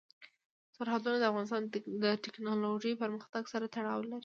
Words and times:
سرحدونه 0.77 1.17
د 1.19 1.23
افغانستان 1.31 1.63
د 2.03 2.05
تکنالوژۍ 2.25 2.93
پرمختګ 3.03 3.43
سره 3.53 3.65
تړاو 3.75 4.01
لري. 4.09 4.19